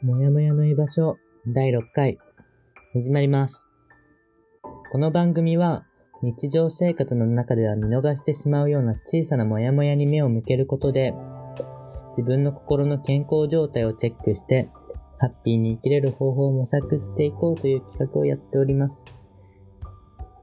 [0.00, 2.18] もやもやの居場所第6回
[2.94, 3.68] 始まります。
[4.92, 5.86] この番組は
[6.22, 11.14] 日常生活の中では見逃してしまうような小さなもやもやに目を向けることで
[12.10, 14.70] 自分の心の健康状態をチェックして
[15.18, 18.94] ハッピーに生きれる方法を模索していこうという企画をやっております。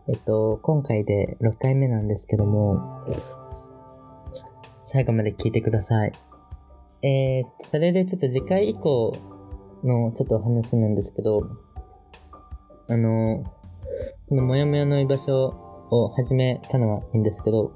[0.09, 3.05] えっと、今回で6回目なんですけども、
[4.83, 6.11] 最後まで聞いてください。
[7.01, 9.13] えー、それでちょっと次回以降
[9.85, 11.47] のちょっと話なんですけど、
[12.87, 13.43] あの、
[14.27, 17.71] このもやもやの居場所を始めたのはいいんですけど、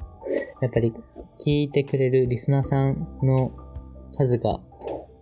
[0.62, 0.94] やっぱり
[1.40, 3.52] 聞いてくれるリスナーさんの
[4.18, 4.60] 数が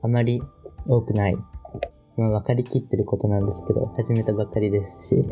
[0.01, 0.41] あまり
[0.87, 1.35] 多くない。
[2.15, 5.29] まあ分かりきってることなんですけど、始めたばっかりですし。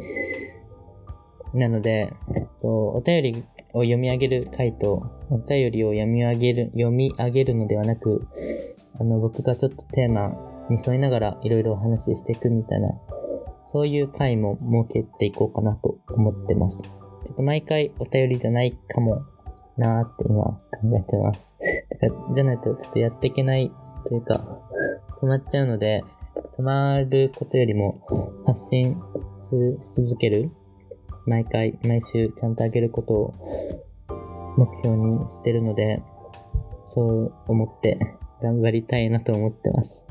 [1.54, 8.28] なので、えっと、お便りを読み上げる回と、お便りを読み上げる、読み上げるのではなく、
[9.00, 10.36] あの、僕がちょっとテーマ
[10.70, 12.90] に沿いながらいろいろお話ししていくみたいな、
[13.68, 14.58] そういう回も
[14.90, 16.84] 設けていこうかなと思ってます。
[16.84, 19.26] ちょっと毎回お便りじゃないかも
[19.78, 20.60] なーって今考
[20.98, 21.54] えてます。
[22.00, 23.72] だからじゃないとちょっとやっていけない
[24.06, 24.60] というか、
[25.22, 26.04] 止まっちゃうので、
[26.58, 28.00] 止まることよりも
[28.46, 29.02] 発信
[29.80, 30.52] し続ける
[31.26, 33.34] 毎回、毎週ちゃんとあげることを
[34.58, 36.02] 目標にしてるので、
[36.88, 37.98] そう思って
[38.46, 40.04] 頑張りたいなと思ってます。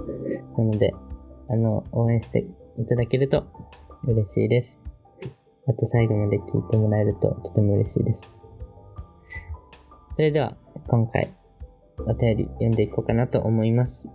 [0.58, 0.92] なので、
[1.48, 2.40] あの、応援して
[2.78, 3.44] いただけると
[4.08, 4.76] 嬉しいです。
[5.68, 8.20] あと最後まで聞いてもらえるととても嬉しいです。
[10.16, 10.56] それでは、
[10.88, 11.32] 今回、
[12.06, 14.10] お便り読んでいこうかなと思います。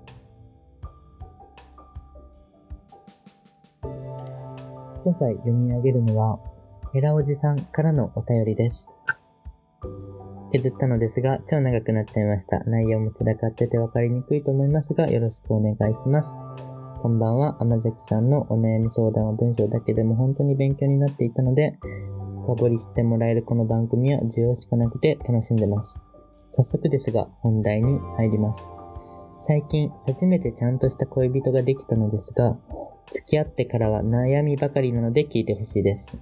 [5.05, 6.39] 今回読み上げるのは、
[6.93, 8.91] エラおじさんからのお便りです。
[10.51, 12.59] 削ったのですが、超長くなっちゃいました。
[12.65, 16.37] 内容も散らかってて分かりにくいと思いますが、よろしくお願いします。
[17.01, 21.77] こんばんは、甘崎さんのお悩み相談は文章だけでも本当に勉強になっていたので、
[22.45, 25.99] 深掘りしてもらえるこの番組は需要しかなくて楽しんでます。
[26.49, 28.65] 早速ですが、本題に入ります。
[29.39, 32.57] 最近、初めてちゃんとした恋人ができたのですが、
[33.11, 36.17] 付き合ってからは悩みばかりなので聞いてほしいです。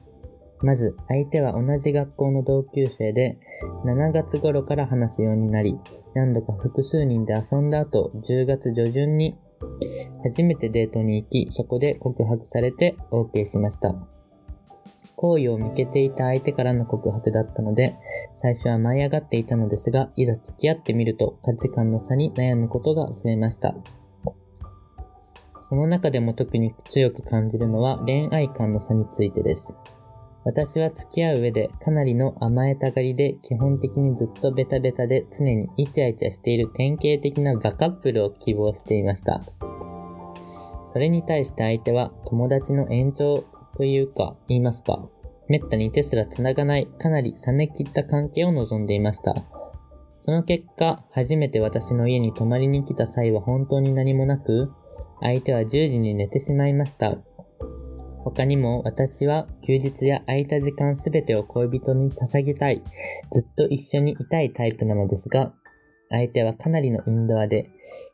[0.62, 3.38] まず、相手は同じ学校の同級生で、
[3.86, 5.78] 7月頃から話すようになり、
[6.16, 9.36] 何度か複数人で遊んだ後、10月上旬に
[10.24, 13.96] 初めてデートに行き、そこで告白されて OK しました。
[15.16, 17.96] 好意を向けていた相手からの告白だったので、
[18.36, 23.76] 最初は舞い上がっていたのですが、いざ付き合ってみると価値観の差に悩むことが増えました。
[25.70, 29.76] その中でも特に強く感じるのは恋愛観の差についてです。
[30.44, 39.42] 私は付き合う上でかなりの甘えたがりで基本的にずっとベタベタで常にイチャイチャしている典型的なバカップルを希望していました。
[40.86, 43.44] それに対して相手は友達の延長
[43.76, 45.10] というか言いますか、
[45.50, 49.36] めったに手すら繋がないかなり冷め切った関係を望んでいました。
[50.20, 54.74] その結果、初めて私の家に泊まりに来た際は本当に何もなく、
[55.22, 57.18] 相手は10時に寝てしまいました。
[58.32, 62.84] 他にも私は休日や空いた時間すべてを恋人に捧げたい、
[63.32, 65.54] ずっと一緒にいたいタイプなのですが、
[66.10, 67.70] 相手はかなりのインドアで、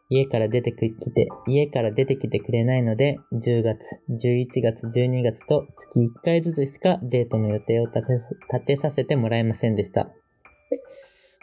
[0.09, 8.13] 家から出てきて、家から出てきてくれないので、10月、11月、12月と月1回ずつしかデートの予定を立て
[8.53, 10.11] 立てさせてもらえませんでした。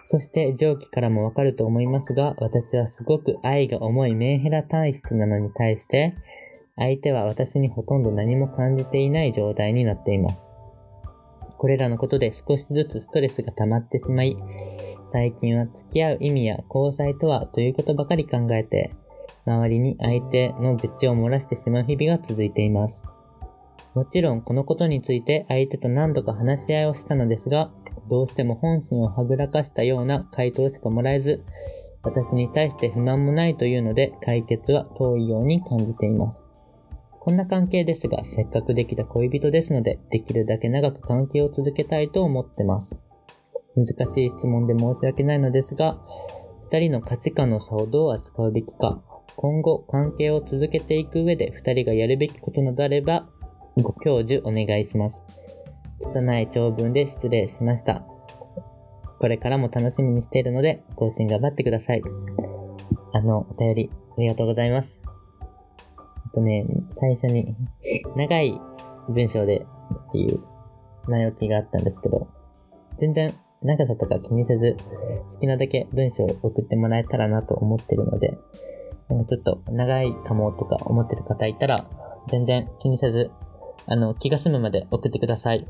[0.06, 6.14] そして上記からもわかると思いますが、私はすごく愛が重いメンヘラ体質なのに対して、
[6.80, 10.44] 相手は私にほとんど何も感じていない状態になっています。
[11.58, 14.34] これらのことで少しずつストレスが溜まってしまい、
[15.04, 18.94] 最近は付き合う意味や交際とはということばかり考えて、
[19.44, 23.04] 周りに相手の愚痴を漏らしてしまう日々が続いています。
[23.94, 27.70] もちろんこのことについて相手と何度か話し合いをしたのですが、
[28.08, 31.44] どうしても本心をはぐらかしたような回答しかもらえず、
[32.02, 36.46] 私に対して不満もないというので解決は遠いように感じています。
[37.20, 42.98] こんな関係ですが、せっかくできた恋人ですので、できるだけ長く関係を続けたいと思ってます。
[43.76, 46.00] 難しい質問で申し訳ないのですが、
[46.72, 49.02] 二人の価値観の差をどう扱うべきか、
[49.36, 53.28] 今後関係を続けていく上で二人がやるべきことなどあれば、
[53.76, 55.22] ご教授お願いします。
[56.00, 58.02] 拙い長文で失礼しました。
[59.18, 62.02] これからも楽しみにしているので、更新頑張ってください。
[63.12, 64.99] あの、お便り、ありがとうございます。
[66.34, 67.54] とね、最初に、
[68.16, 68.60] 長い
[69.08, 69.66] 文章で
[70.10, 70.40] っていう
[71.08, 72.28] 前置きがあったんですけど、
[72.98, 74.76] 全然長さとか気にせず、
[75.32, 78.38] 好きなだけ文章を送ってもらえたらなと思ってるので、
[79.08, 81.88] なんかちょっと長いかもとか思ってる方いたら、
[82.28, 83.30] 全然気にせず、
[83.86, 85.66] あの、気が済むまで送ってください。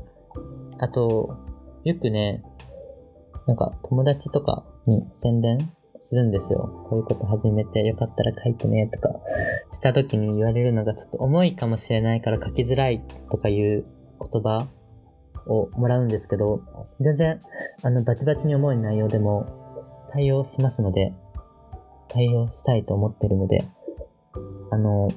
[0.79, 1.37] あと、
[1.83, 2.43] よくね、
[3.47, 5.57] なんか友達とかに宣伝
[6.01, 6.85] するんですよ。
[6.89, 9.09] こういうこと始めてよかったら書いてねとか
[9.71, 13.85] した時に言われるのがちょっと重いかもしれないから書きづらいとかいう
[14.19, 14.67] 言葉
[15.47, 16.61] をもらうんですけど、
[16.99, 17.41] 全然
[17.83, 21.13] あのバチバチに重い内容でも対応しますので、
[22.09, 23.63] 対応したいと思ってるので、
[24.71, 25.07] あの、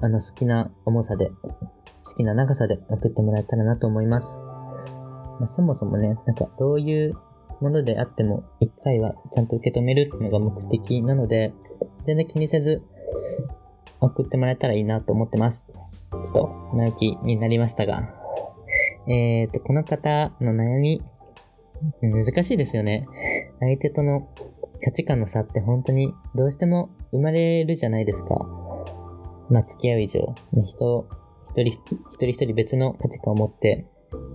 [0.00, 4.40] あの好きな重さで、好きな長さで送ってもらえたらなと思います。
[5.40, 7.14] まあ、そもそもね、なんかどういう
[7.60, 11.52] ものであっても、一回はちゃんと受け止めるっていうのが目的なので、
[12.06, 12.82] 全然気にせず
[14.00, 15.66] 送ってもらえたらいいなと思ってます。
[15.68, 18.14] ちょっと前置きになりましたが、
[19.08, 21.02] えっ、ー、と、この方の悩み、
[22.02, 23.06] 難しいですよね。
[23.60, 24.28] 相手との
[24.82, 28.34] 価値観の差って本当にどうしても生まれるじゃないですか。
[29.50, 33.86] まあ、付き合う以上、人、一人一人一人別の価値観を持って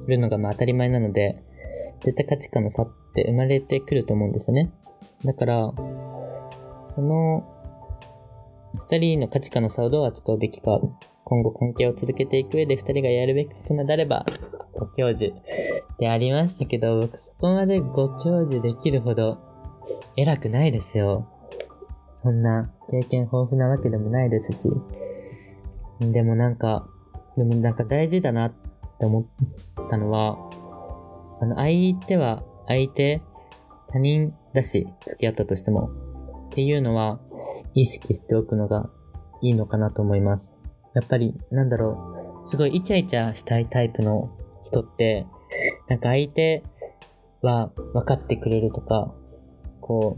[0.08, 1.44] るのがまあ当たり前なので、
[2.02, 4.72] 絶対価値観の差っって生まれてくると思うんですよね。
[5.24, 5.72] だから、
[6.96, 7.44] その
[8.90, 10.80] 二人の価値観の差をどう扱うべきか、
[11.26, 14.26] 今後関係を続けていく上で二人がやるべきことなれば、
[14.74, 15.32] ご教授
[16.00, 19.38] でありましたけど、僕そこまでご教授できるほど
[20.18, 21.28] 偉くないですよ。
[22.24, 24.70] そんな経験豊富なわけでもないですし。
[26.00, 26.88] でもなんか、
[27.38, 28.54] でもなんか大事だなっ
[29.00, 29.26] て思っ
[29.90, 30.38] たのは、
[31.42, 33.22] あの、相手は相手、
[33.90, 35.90] 他人だし、付き合ったとしても。
[36.48, 37.20] っていうのは、
[37.74, 38.90] 意識しておくのが
[39.42, 40.54] いいのかなと思います。
[40.94, 44.30] やっぱり、なんだろう、すごいイチャイチャしたいタイプの
[44.64, 45.26] 人って、
[45.88, 46.64] なんか相手
[47.42, 49.14] は分かってくれるとか、
[49.82, 50.18] こ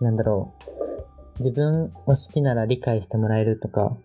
[0.00, 0.54] う、なんだろ
[1.38, 3.96] う、自分を好きなら理解してもらえるとか、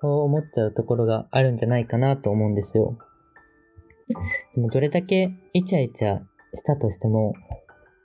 [0.00, 2.96] そう思っちゃうところがあるんじゃないかなと思うんですよ。
[4.54, 6.20] でもどれだけイチャイチャ
[6.54, 7.34] したとしても、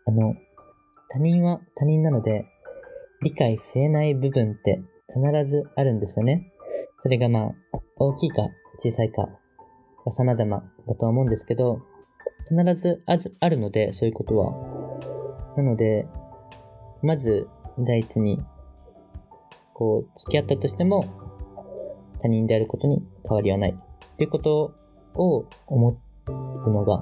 [0.05, 0.35] あの、
[1.09, 2.45] 他人は他人なので、
[3.21, 6.51] 理解し得ない部分って必ずあるんですよね。
[7.01, 7.53] それがまあ、
[7.97, 9.29] 大きいか小さいか
[10.05, 11.81] は様々だとは思うんですけど、
[12.47, 14.53] 必ずあるので、そういうことは。
[15.55, 16.07] なので、
[17.01, 17.47] まず
[17.79, 18.41] 第一に、
[19.73, 21.05] こう、付き合ったとしても、
[22.21, 23.75] 他人であることに変わりはない。
[24.13, 24.73] っていうこと
[25.15, 25.97] を思
[26.27, 26.99] うのが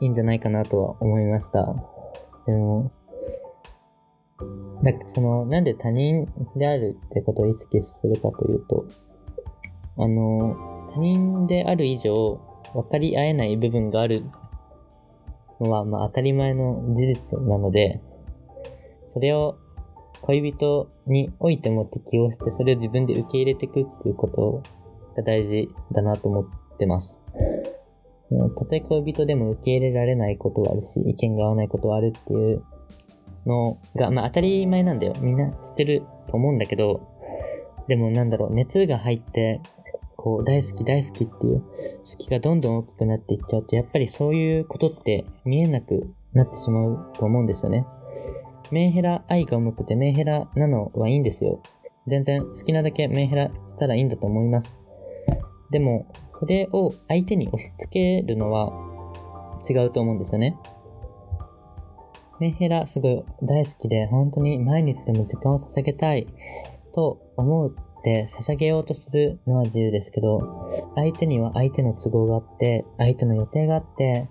[0.00, 1.64] いいんじゃないかなとは思いました。
[2.46, 2.90] でも、
[4.82, 8.84] なんかその、なんで他人であるってことを意識するかというと、
[9.98, 12.40] あの、他人である以上、
[12.74, 14.22] 分かり合えない部分がある
[15.60, 18.00] のは、まあ当たり前の事実なので、
[19.06, 19.56] それを
[20.22, 24.62] 恋人においても適応して、それを自分で受け入れていくっていうこと
[25.16, 27.22] が大事だなと思ってます。
[28.30, 32.64] たとえ恋人でも受け入れられないことはあるし、意見が合わないことはあるっていう
[33.46, 35.14] のが、まあ当たり前なんだよ。
[35.20, 37.08] みんな知ってると思うんだけど、
[37.88, 39.60] でもなんだろう、熱が入って、
[40.16, 41.68] こう、大好き大好きっていう好
[42.18, 47.86] きがどんどん大きくなっていっちゃうと、やっぱりそういうことって見えなくなってしまうと思うんですよね。
[48.72, 51.60] メンヘラ愛が重くてメンヘラなのはいいんですよ。
[52.08, 54.80] 全然好きなだけメンヘラしたらいいんだと思います。
[55.70, 56.06] でも、
[56.40, 58.72] それを相手に押し付けるのは
[59.68, 60.56] 違うと思うんですよね。
[62.38, 66.26] メンヘラすごい大好きで、本当に毎日でも時間を捧げたい
[66.94, 67.70] と思っ
[68.02, 74.28] て捧げようとするのは自由ですけど、相手には相手の都合があって、相手の予定があって、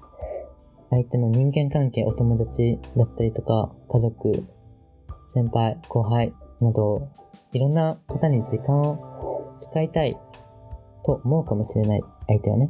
[0.91, 4.45] 相手の人間関係、お友達だったりとか、家族、
[5.29, 6.31] 先輩、後輩
[6.62, 7.09] など、
[7.53, 10.17] いろんな方に時間を使いたい
[11.05, 12.69] と思うかもしれない、相手はね。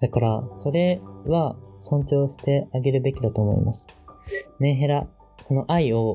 [0.00, 3.86] だから、それは尊重してあげるべきだと思います。
[4.58, 5.06] メンヘラ、
[5.40, 6.14] その愛を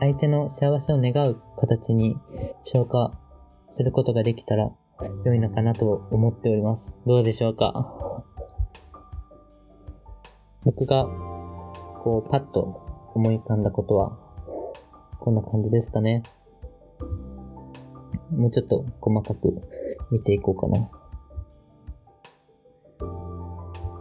[0.00, 2.16] 相手の幸せを願う形に
[2.64, 3.12] 消化
[3.72, 4.70] することができたら
[5.24, 6.96] 良いのかなと思っております。
[7.06, 8.22] どうでしょうか？
[10.64, 11.06] 僕が
[12.02, 12.82] こうパッと
[13.14, 14.18] 思い浮かんだことは
[15.20, 16.22] こんな感じですかね。
[18.32, 19.62] もうちょっと細かく
[20.10, 20.88] 見ていこうかな。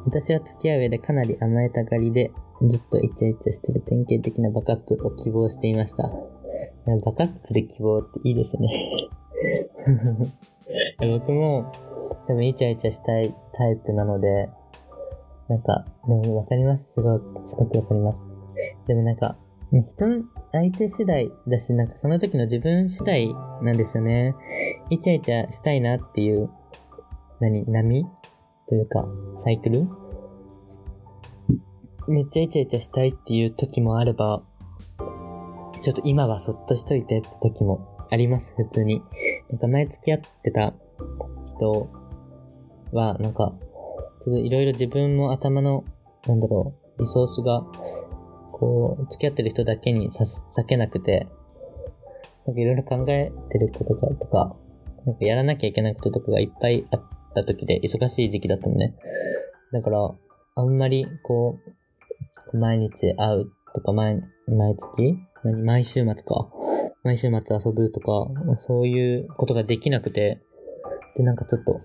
[0.06, 2.32] 私は付き合う上でかなり甘えたがりで、
[2.68, 6.04] ずっとイチャイチャしてる典型的なバカップを希望していました。
[6.04, 9.10] バカップで希望っていいですね
[11.20, 11.72] 僕も
[12.28, 14.50] 多分イチャイチャしたいタイプなので、
[15.48, 16.94] なんか、でもわかります。
[16.94, 18.20] すごい、すごくわかります。
[18.88, 19.38] でもなんか、
[19.72, 19.86] 人、
[20.58, 24.36] 相手次第だし、なんかその時の自分次第なんですよね。
[24.90, 26.50] イチャイチャしたいなっていう、
[27.42, 28.06] 何、波？
[28.70, 29.88] というか、サイクル？
[32.08, 34.44] めっちゃイチャイチャしたいっていう時もあれば、
[35.82, 39.02] ちょっと今はそっとしといてって時もあります、普通に。
[39.50, 40.74] なんか前付き合ってた
[41.58, 41.90] 人
[42.94, 43.54] は、なんか、
[44.24, 45.84] ちょっといろいろ自分も頭の、
[46.28, 47.66] なんだろう、リソースが、
[48.58, 51.28] こう、付き合ってる人だけにさ避けなくて、
[52.48, 54.56] なんかいろいろ考えてることがとか、
[55.06, 57.02] なんかやらなきゃいけないこととかがいっぱいあっ
[57.36, 58.96] た時で、忙しい時期だったのね。
[59.74, 60.10] だから、
[60.56, 61.60] あんまり、こ
[62.54, 66.50] う、毎日会うとか、毎、毎月何毎週末か。
[67.04, 70.42] 毎週末遊ぶとか、そういうことができなくて、
[71.18, 71.82] で、なんかちょっと、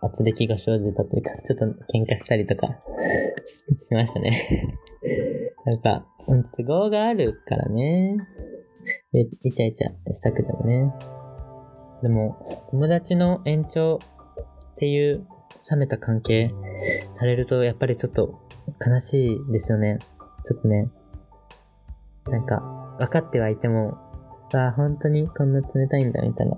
[0.00, 2.68] 圧力が生じたというか、ちょっと喧嘩したりとか
[3.78, 4.32] しましたね
[5.64, 6.04] なんか、
[6.56, 8.16] 都合があるからね。
[9.44, 10.92] イチャイチャしたくてもね。
[12.02, 14.00] でも、友達の延長
[14.72, 15.26] っていう
[15.70, 16.52] 冷めた関係
[17.12, 18.40] されると、やっぱりちょっと
[18.84, 19.98] 悲しいですよね。
[20.44, 20.90] ちょっとね。
[22.28, 23.98] なんか、分かってはいても、
[24.52, 26.56] あ、本当にこんな冷たいんだ、みたいな。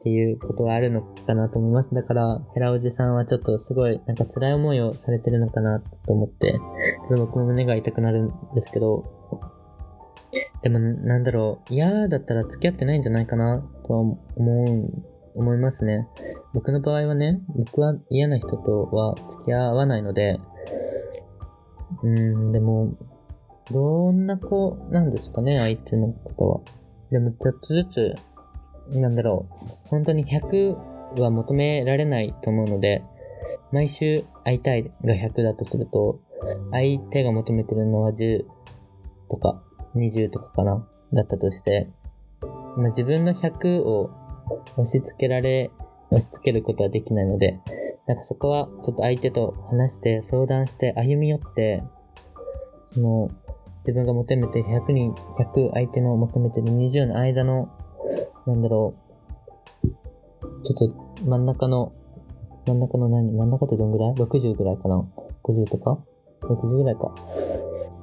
[0.00, 1.92] っていうことはあるのかなと思います。
[1.92, 6.52] だから、ヘラおじさんはちょっとすごい、なんか辛い思いをされてるのかなと思って、
[7.08, 9.04] ちょっと僕も胸が痛くなるんですけど、
[10.62, 16.06] でも、なんだろう、嫌だったら付き合ってないんじゃないかなとは思う、思いますね。
[16.54, 20.38] 僕の場合はね、僕は嫌な人とは付き合わないので、
[22.02, 22.96] うん、でも、
[23.72, 26.60] どんな子なんですかね、相手の方は。
[27.10, 28.14] でも、ちょっとずつ
[28.92, 33.02] なんだろう、本当に100は求められないと思うので、
[33.72, 36.20] 毎週会いたいが100だとすると、
[36.70, 38.44] 相手が求めてるのは10
[39.30, 39.62] とか
[39.94, 41.88] 20とかかな、だったとして、
[42.76, 44.10] まあ、自分の100を
[44.76, 45.70] 押し付けられ、
[46.10, 47.60] 押し付けることはできないので、
[48.06, 51.82] なんかそこはちょっと相手と話して相談して歩み寄って、
[52.92, 53.30] その
[53.80, 57.68] 自分が求めて100人、100相手の求めてる20の間の
[58.48, 58.94] なんだろ
[59.82, 61.92] う、ちょっと真ん中の、
[62.66, 63.30] 真ん中の何？
[63.30, 65.04] 真ん中ってどんぐらい ?60 ぐらいかな
[65.44, 65.98] ?50 とか
[66.40, 67.14] ?60 ぐらいか。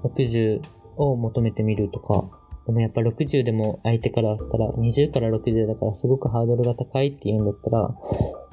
[0.04, 0.62] 60
[0.98, 2.30] を求めてみるとか。
[2.68, 7.96] でもやっぱ60でも相手からしたら20から60だからすごくハードルが高いって言うんだったら、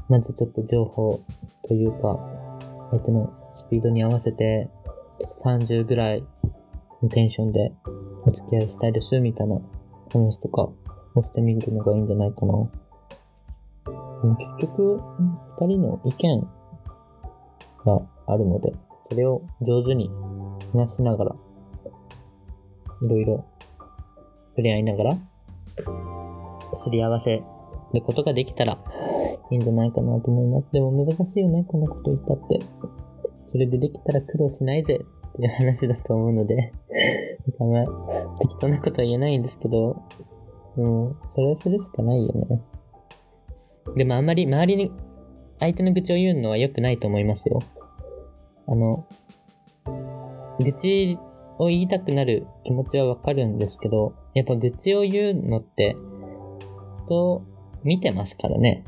[0.09, 1.21] まずちょっと情報
[1.69, 2.19] というか、
[2.91, 4.71] 相手のスピードに合わせて、
[5.45, 6.25] 30ぐらい
[7.03, 7.73] のテンションで
[8.25, 9.61] お付き合いしたいですみたいな
[10.13, 10.71] 話とか
[11.15, 12.55] 押してみるのがいいんじゃないかな。
[14.59, 15.01] 結局、
[15.61, 16.41] 二人の意見
[17.85, 18.73] があるので、
[19.11, 20.11] それを上手に
[20.73, 21.37] 話しながら、
[23.03, 23.45] いろいろ
[24.51, 25.19] 触れ合いながら、
[26.75, 27.43] すり合わせ
[27.93, 28.79] ることができたら
[29.51, 30.73] いいんじゃないかなと思います。
[30.73, 32.61] でも難しいよね、こんなこと言ったって。
[33.47, 36.73] それでできたら苦労しないぜっていう話だと思うので
[37.45, 40.03] 適当なことは言えないんですけど、
[40.77, 42.61] う、それをするしかないよね。
[43.97, 44.93] でもあんまり周りに
[45.61, 47.61] 相手の愚痴を言うのは良くないと思いますよ。
[48.67, 49.07] あの、
[50.61, 51.19] 愚痴
[51.59, 55.97] を言いたくなる気持ちはわかるんですけど、やっぱ愚痴を言うのって、
[57.07, 57.45] 人
[57.85, 58.85] 見てますからね。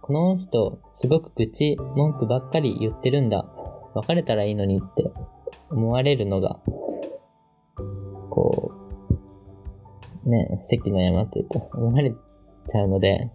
[0.00, 3.46] この人、すごく愚痴、文句ばっかり言ってるんだ。
[3.94, 5.12] 別れたらいいのにって
[5.70, 6.58] 思われるのが、
[8.30, 8.73] こう、
[10.26, 13.30] ね、関の山というか、思われちゃうので、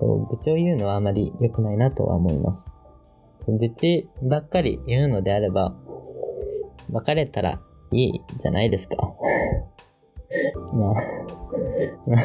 [0.00, 2.66] 愚痴を言うのはあまり良くないなとは思います。
[3.46, 5.74] 愚痴ばっかり言うのであれば、
[6.90, 7.60] 別れたら
[7.92, 8.96] いいじゃないですか。
[10.72, 10.94] まあ、
[12.06, 12.20] まあ、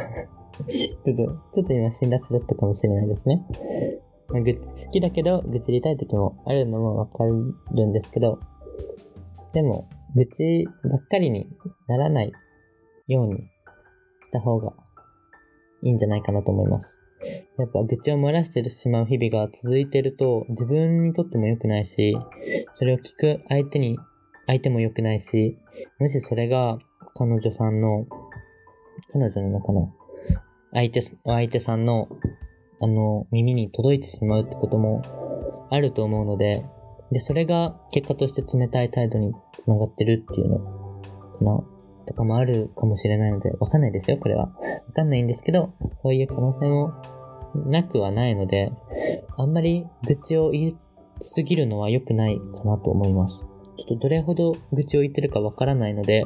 [0.67, 3.45] ちょっと、ちょっと今辛辣だったかもしれないですね。
[4.29, 7.33] まあ、好きだけど、愚痴りたい時もあるのもわかる
[7.85, 8.39] んですけど、
[9.53, 11.47] でも、愚痴ばっかりに
[11.87, 12.31] ならない
[13.07, 13.41] ようにし
[14.31, 14.73] た方が
[15.83, 16.99] いいんじゃないかなと思います。
[17.57, 22.17] やっぱ愚痴を漏らしてしまう日々が続いてると自分にとっても良くないし、
[22.73, 23.97] それを聞く相手に、
[24.47, 25.57] 相手も良くないし、
[25.99, 26.77] もしそれが
[27.15, 28.05] 彼女さんの、
[29.11, 29.91] 彼女なのかな？
[30.73, 32.09] 相手、相手さんの、
[32.81, 35.01] あの、耳に届いてしまうってことも
[35.71, 36.65] あると思うので、
[37.11, 40.65] で、それが結果として冷たい態度につながってるっていうのか
[41.41, 41.74] な？
[42.05, 44.43] とかもあるかもしれないので、わかんないですよ、これは。
[44.87, 46.93] わかんないんですけど、そういう可能性も
[47.67, 48.71] なくはないので、
[49.37, 50.77] あんまり愚痴を言い
[51.19, 53.49] すぎるのは良くないかなと思います。
[53.77, 56.25] ちょっとどれほど愚痴を言ってるかわからないので、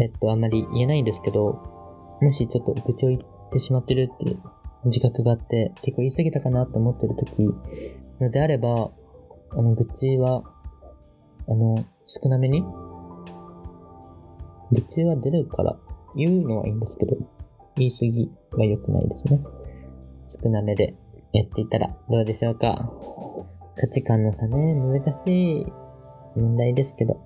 [0.00, 3.20] えっと、あんまり言えないんですけど、もしちょっと愚痴を言っ
[3.52, 4.38] てしまってるっていう
[4.84, 7.48] 自覚があって、結構言い過ぎたかなと思ってる時
[8.20, 8.90] のであれば、
[9.50, 10.42] あの、愚痴は、
[11.48, 12.62] あの、少なめに
[14.72, 15.76] 愚痴は出るから
[16.16, 17.16] 言うのはいいんですけど、
[17.76, 19.40] 言い過ぎは良くないですね。
[20.42, 20.94] 少なめで
[21.32, 22.90] やっていたらどうでしょうか。
[23.76, 25.66] 価値観の差ね、難しい
[26.36, 27.20] 問題ですけど、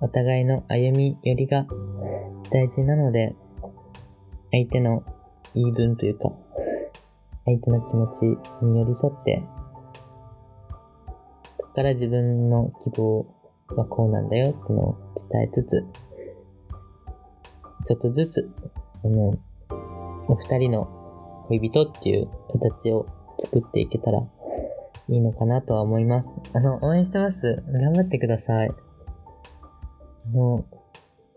[0.00, 1.66] お互いの歩み寄りが
[2.50, 3.34] 大事なので、
[4.52, 5.02] 相手の
[5.54, 6.32] 言い分というか、
[7.44, 8.22] 相手の気持ち
[8.64, 9.42] に寄り添って、
[11.58, 13.26] そこから自分の希望
[13.74, 14.98] はこうなんだよっていうのを
[15.30, 15.84] 伝えつつ、
[17.86, 18.50] ちょっとずつ、
[19.04, 19.34] あの、
[20.28, 23.06] お二人の恋人っていう形を
[23.38, 24.20] 作っていけたら
[25.08, 26.28] いいのかなとは思います。
[26.54, 27.62] あの、応援してます。
[27.68, 28.70] 頑張ってください。
[28.70, 30.64] あの、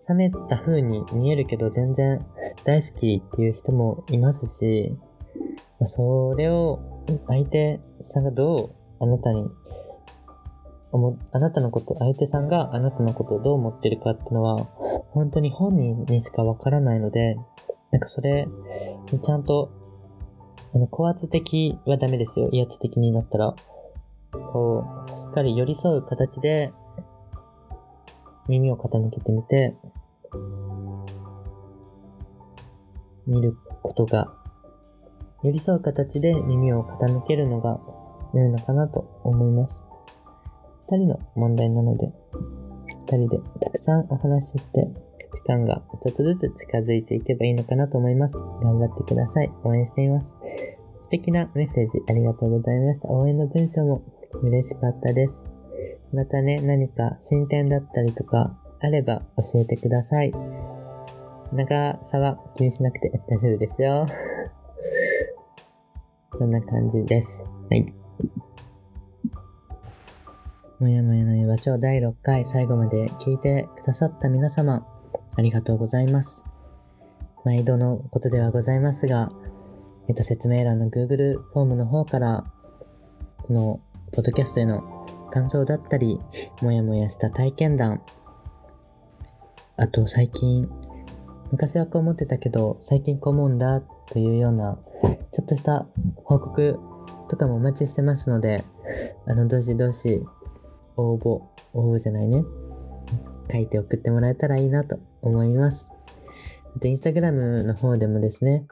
[0.07, 2.25] 冷めた風に見えるけど全然
[2.63, 4.98] 大好きっていう人もいますし、
[5.83, 6.79] それを
[7.27, 9.48] 相手さんがどうあなたに、
[10.91, 14.65] あなたのこと、相手さんがあなたのことをどう思ってるかっていうのは、
[15.12, 17.36] 本当に本人にしかわからないので、
[17.91, 18.48] なんかそれ
[19.22, 19.72] ちゃんと
[20.74, 22.50] あの、高圧的はダメですよ。
[22.51, 23.55] 威圧的になったら。
[24.31, 26.72] こう、しっかり寄り添う形で、
[28.48, 29.75] 耳を傾けてみて、
[33.25, 34.31] 見ることが、
[35.43, 37.79] 寄り添う形で耳を傾けるのが
[38.36, 39.84] 良いのかなと思います。
[40.91, 42.12] 二人の問題なので、
[43.12, 44.88] 二人でたくさんお話しして、
[45.31, 48.36] 価値観がちょっとずつ近づいていけばいいのかなと思います。
[48.36, 49.51] 頑張ってください。
[49.63, 50.25] 応援しています。
[51.03, 53.09] 素敵なメッセージありがとうございました。
[53.09, 54.01] 応援の文章も
[54.42, 55.44] 嬉しかったです。
[56.11, 60.33] またね、何か進展だったりとかあれば教えてください。
[61.53, 64.05] 長さは気にしなくて 大丈夫ですよ。
[66.37, 67.44] そんな感じです。
[67.70, 67.85] はい。
[70.79, 74.87] もやもやの居場所第6回最後まで聞いてくださった皆様、
[75.35, 76.46] ありがとうございます。
[77.44, 79.29] 毎度のことではございますが、
[80.07, 82.46] えっと、説明欄の Google フォームの方から、
[83.39, 83.81] この、
[84.13, 86.18] ポッドキャストへの感想だったり、
[86.61, 88.01] もやもやした体験談、
[89.75, 90.70] あと最近、
[91.51, 94.79] 昔はこう思ってたけど、最近こう思うんだというような、
[95.33, 95.85] ちょっとした
[96.24, 96.79] 報告
[97.27, 98.63] とかもお待ちしてますので、
[99.27, 100.25] あの、どしどし
[101.00, 101.42] 応募、
[101.74, 102.44] 応募じゃないね。
[103.51, 105.92] 書いて送ってもらえたらいいなと思います。
[106.75, 108.68] あと、インスタグラムの方でもですね、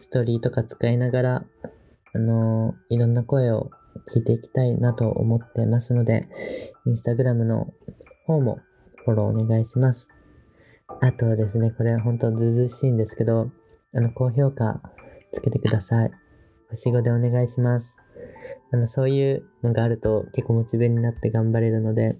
[0.00, 1.44] ストーリーとか使いながら、
[2.12, 3.70] あのー、いろんな声を
[4.12, 6.28] 聞いていきたいなと思ってますので、
[6.86, 7.72] インスタグラムの
[8.26, 8.60] 方も
[9.04, 10.08] フォローお願いします。
[11.00, 13.50] あとはですね、これ本当ずずしいんですけど、
[13.94, 14.82] あの、高評価
[15.32, 16.10] つけてください。
[16.68, 18.02] 星5でお願いします。
[18.72, 22.16] あの、そういうのがあると結構モチベになって頑張れるので、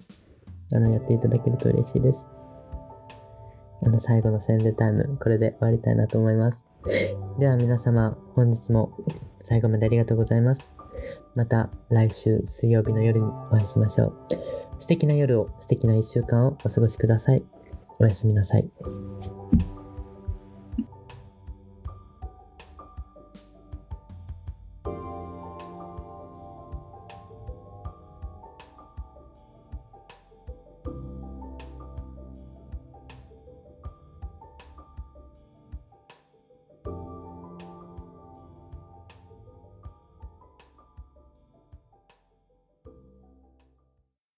[0.73, 2.29] あの、やっていただけると嬉しいです。
[3.83, 6.65] あの、最後の宣伝タイム、これで終わりたいなと思います。
[7.39, 8.91] では皆様、本日も
[9.39, 10.71] 最後までありがとうございます。
[11.35, 14.13] また来週水曜日の夜にお会いしましょう。
[14.77, 17.43] 素敵な夜を、素敵な一週間をお過ごしください。
[17.99, 18.69] おやすみなさい。